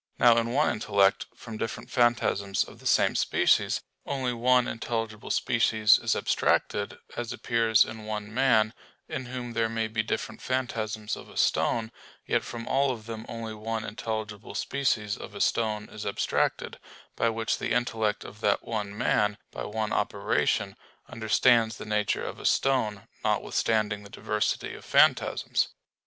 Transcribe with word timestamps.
Now 0.17 0.35
in 0.37 0.49
one 0.49 0.71
intellect, 0.71 1.27
from 1.35 1.57
different 1.59 1.91
phantasms 1.91 2.63
of 2.63 2.79
the 2.79 2.87
same 2.87 3.15
species, 3.15 3.81
only 4.03 4.33
one 4.33 4.67
intelligible 4.67 5.29
species 5.29 5.99
is 5.99 6.15
abstracted; 6.15 6.97
as 7.15 7.31
appears 7.31 7.85
in 7.85 8.05
one 8.07 8.33
man, 8.33 8.73
in 9.07 9.25
whom 9.27 9.53
there 9.53 9.69
may 9.69 9.87
be 9.87 10.01
different 10.01 10.41
phantasms 10.41 11.15
of 11.15 11.29
a 11.29 11.37
stone; 11.37 11.91
yet 12.25 12.43
from 12.43 12.67
all 12.67 12.89
of 12.89 13.05
them 13.05 13.27
only 13.29 13.53
one 13.53 13.83
intelligible 13.85 14.55
species 14.55 15.17
of 15.17 15.35
a 15.35 15.39
stone 15.39 15.87
is 15.87 16.03
abstracted; 16.03 16.79
by 17.15 17.29
which 17.29 17.59
the 17.59 17.71
intellect 17.71 18.23
of 18.23 18.41
that 18.41 18.63
one 18.65 18.97
man, 18.97 19.37
by 19.51 19.63
one 19.65 19.93
operation, 19.93 20.75
understands 21.09 21.77
the 21.77 21.85
nature 21.85 22.23
of 22.23 22.39
a 22.39 22.45
stone, 22.47 23.07
notwithstanding 23.23 24.01
the 24.01 24.09
diversity 24.09 24.73
of 24.73 24.83
phantasms. 24.83 25.67